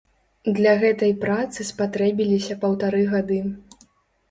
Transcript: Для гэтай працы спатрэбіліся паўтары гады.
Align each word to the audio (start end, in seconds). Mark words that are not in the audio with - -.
Для 0.59 0.71
гэтай 0.83 1.13
працы 1.25 1.67
спатрэбіліся 1.71 2.59
паўтары 2.65 3.07
гады. 3.15 3.41